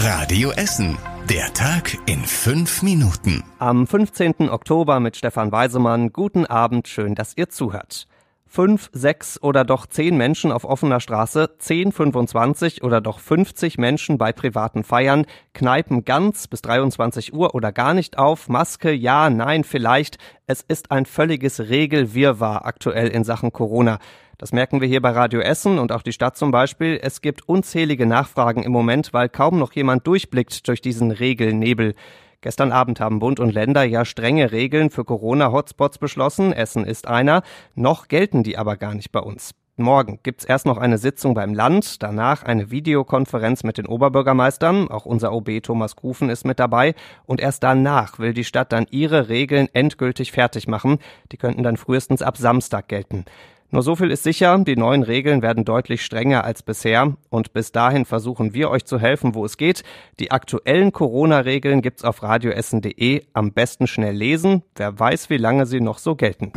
[0.00, 0.96] Radio Essen.
[1.28, 3.42] Der Tag in fünf Minuten.
[3.58, 4.48] Am 15.
[4.48, 6.12] Oktober mit Stefan Weisemann.
[6.12, 8.06] Guten Abend, schön, dass ihr zuhört.
[8.46, 14.18] Fünf, sechs oder doch zehn Menschen auf offener Straße, 10, 25 oder doch 50 Menschen
[14.18, 19.64] bei privaten Feiern, Kneipen ganz bis 23 Uhr oder gar nicht auf, Maske, ja, nein,
[19.64, 20.18] vielleicht.
[20.46, 23.98] Es ist ein völliges Regelwirrwarr aktuell in Sachen Corona.
[24.38, 27.00] Das merken wir hier bei Radio Essen und auch die Stadt zum Beispiel.
[27.02, 31.96] Es gibt unzählige Nachfragen im Moment, weil kaum noch jemand durchblickt durch diesen Regelnebel.
[32.40, 36.52] Gestern Abend haben Bund und Länder ja strenge Regeln für Corona-Hotspots beschlossen.
[36.52, 37.42] Essen ist einer.
[37.74, 39.56] Noch gelten die aber gar nicht bei uns.
[39.76, 45.04] Morgen gibt's erst noch eine Sitzung beim Land, danach eine Videokonferenz mit den Oberbürgermeistern, auch
[45.06, 49.28] unser OB Thomas Kufen ist mit dabei, und erst danach will die Stadt dann ihre
[49.28, 50.98] Regeln endgültig fertig machen.
[51.30, 53.24] Die könnten dann frühestens ab Samstag gelten.
[53.70, 57.70] Nur so viel ist sicher, die neuen Regeln werden deutlich strenger als bisher und bis
[57.70, 59.82] dahin versuchen wir euch zu helfen, wo es geht.
[60.20, 65.82] Die aktuellen Corona-Regeln gibt's auf radioessen.de, am besten schnell lesen, wer weiß, wie lange sie
[65.82, 66.52] noch so gelten.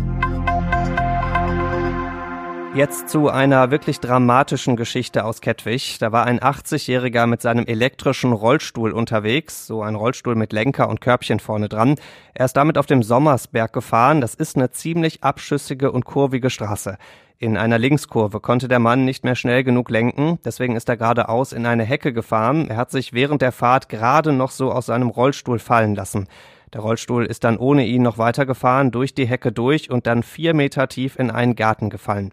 [2.73, 5.97] Jetzt zu einer wirklich dramatischen Geschichte aus Kettwig.
[5.99, 11.01] Da war ein 80-Jähriger mit seinem elektrischen Rollstuhl unterwegs, so ein Rollstuhl mit Lenker und
[11.01, 11.95] Körbchen vorne dran.
[12.33, 14.21] Er ist damit auf dem Sommersberg gefahren.
[14.21, 16.97] Das ist eine ziemlich abschüssige und kurvige Straße.
[17.39, 21.51] In einer Linkskurve konnte der Mann nicht mehr schnell genug lenken, deswegen ist er geradeaus
[21.51, 22.69] in eine Hecke gefahren.
[22.69, 26.29] Er hat sich während der Fahrt gerade noch so aus seinem Rollstuhl fallen lassen.
[26.71, 30.53] Der Rollstuhl ist dann ohne ihn noch weitergefahren, durch die Hecke durch und dann vier
[30.53, 32.31] Meter tief in einen Garten gefallen.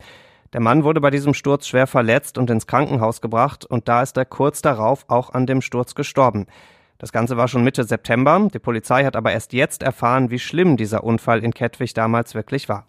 [0.55, 4.17] Der Mann wurde bei diesem Sturz schwer verletzt und ins Krankenhaus gebracht und da ist
[4.17, 6.47] er kurz darauf auch an dem Sturz gestorben.
[6.97, 8.49] Das Ganze war schon Mitte September.
[8.53, 12.69] Die Polizei hat aber erst jetzt erfahren, wie schlimm dieser Unfall in Kettwig damals wirklich
[12.69, 12.89] war.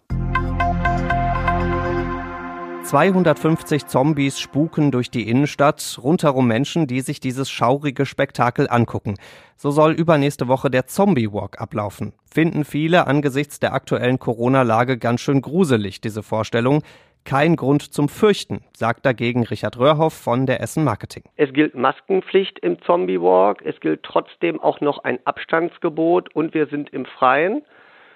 [2.82, 9.14] 250 Zombies spuken durch die Innenstadt, rundherum Menschen, die sich dieses schaurige Spektakel angucken.
[9.56, 12.14] So soll übernächste Woche der Zombie Walk ablaufen.
[12.24, 16.82] Finden viele angesichts der aktuellen Corona-Lage ganz schön gruselig, diese Vorstellung
[17.24, 21.24] kein Grund zum Fürchten, sagt dagegen Richard Röhrhoff von der Essen Marketing.
[21.36, 26.66] Es gilt Maskenpflicht im Zombie Walk, es gilt trotzdem auch noch ein Abstandsgebot und wir
[26.66, 27.62] sind im Freien.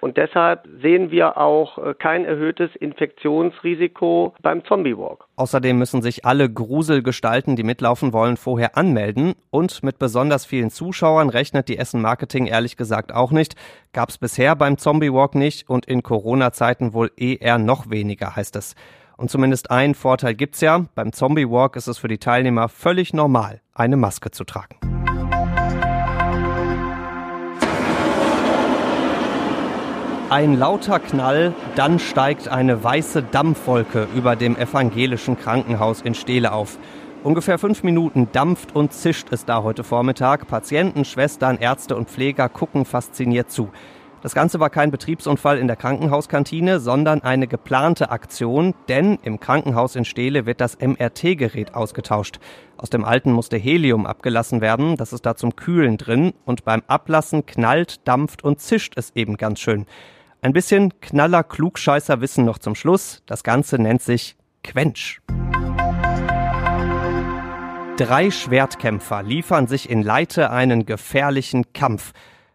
[0.01, 5.25] Und deshalb sehen wir auch äh, kein erhöhtes Infektionsrisiko beim Zombie Walk.
[5.35, 9.33] Außerdem müssen sich alle Gruselgestalten, die mitlaufen wollen, vorher anmelden.
[9.49, 13.55] Und mit besonders vielen Zuschauern rechnet die Essen Marketing ehrlich gesagt auch nicht.
[13.93, 18.55] Gab es bisher beim Zombie Walk nicht und in Corona-Zeiten wohl eher noch weniger, heißt
[18.55, 18.75] es.
[19.17, 20.85] Und zumindest einen Vorteil gibt's ja.
[20.95, 24.94] Beim Zombie Walk ist es für die Teilnehmer völlig normal, eine Maske zu tragen.
[30.31, 36.79] Ein lauter Knall, dann steigt eine weiße Dampfwolke über dem evangelischen Krankenhaus in Steele auf.
[37.23, 40.47] Ungefähr fünf Minuten dampft und zischt es da heute Vormittag.
[40.47, 43.69] Patienten, Schwestern, Ärzte und Pfleger gucken fasziniert zu.
[44.23, 49.95] Das Ganze war kein Betriebsunfall in der Krankenhauskantine, sondern eine geplante Aktion, denn im Krankenhaus
[49.95, 52.39] in Steele wird das MRT-Gerät ausgetauscht.
[52.77, 56.81] Aus dem alten musste Helium abgelassen werden, das ist da zum Kühlen drin und beim
[56.87, 59.85] Ablassen knallt, dampft und zischt es eben ganz schön.
[60.45, 63.23] Ein bisschen knaller Klugscheißer Wissen noch zum Schluss.
[63.25, 65.19] Das Ganze nennt sich Quench.
[67.97, 72.11] Drei Schwertkämpfer liefern sich in Leite einen gefährlichen Kampf.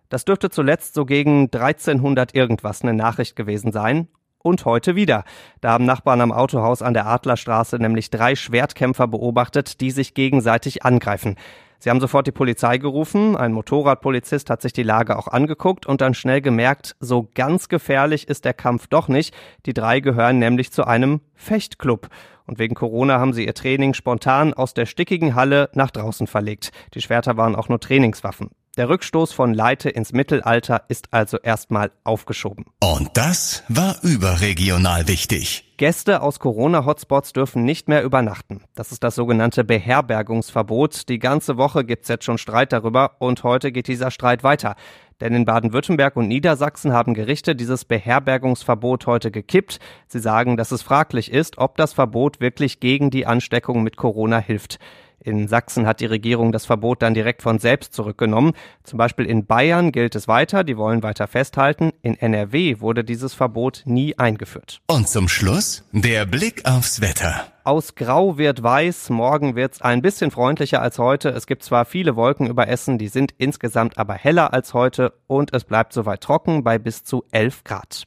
[0.08, 4.06] Das dürfte zuletzt so gegen 1300 irgendwas eine Nachricht gewesen sein.
[4.38, 5.24] Und heute wieder.
[5.60, 10.84] Da haben Nachbarn am Autohaus an der Adlerstraße nämlich drei Schwertkämpfer beobachtet, die sich gegenseitig
[10.84, 11.34] angreifen.
[11.82, 16.02] Sie haben sofort die Polizei gerufen, ein Motorradpolizist hat sich die Lage auch angeguckt und
[16.02, 19.34] dann schnell gemerkt, so ganz gefährlich ist der Kampf doch nicht.
[19.64, 22.08] Die drei gehören nämlich zu einem Fechtclub.
[22.46, 26.70] Und wegen Corona haben sie ihr Training spontan aus der stickigen Halle nach draußen verlegt.
[26.92, 28.50] Die Schwerter waren auch nur Trainingswaffen.
[28.80, 32.64] Der Rückstoß von Leite ins Mittelalter ist also erstmal aufgeschoben.
[32.82, 35.74] Und das war überregional wichtig.
[35.76, 38.62] Gäste aus Corona-Hotspots dürfen nicht mehr übernachten.
[38.74, 41.10] Das ist das sogenannte Beherbergungsverbot.
[41.10, 44.76] Die ganze Woche gibt's jetzt schon Streit darüber und heute geht dieser Streit weiter.
[45.20, 49.78] Denn in Baden-Württemberg und Niedersachsen haben Gerichte dieses Beherbergungsverbot heute gekippt.
[50.06, 54.38] Sie sagen, dass es fraglich ist, ob das Verbot wirklich gegen die Ansteckung mit Corona
[54.38, 54.78] hilft.
[55.22, 58.52] In Sachsen hat die Regierung das Verbot dann direkt von selbst zurückgenommen.
[58.84, 61.92] Zum Beispiel in Bayern gilt es weiter, die wollen weiter festhalten.
[62.02, 64.80] In NRW wurde dieses Verbot nie eingeführt.
[64.86, 67.46] Und zum Schluss der Blick aufs Wetter.
[67.62, 71.28] Aus Grau wird Weiß, morgen wird's ein bisschen freundlicher als heute.
[71.28, 75.52] Es gibt zwar viele Wolken über Essen, die sind insgesamt aber heller als heute und
[75.52, 78.06] es bleibt soweit trocken bei bis zu 11 Grad.